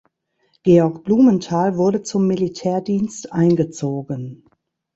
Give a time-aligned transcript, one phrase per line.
[0.63, 4.45] Georg Blumenthal wurde zum Militärdienst eingezogen.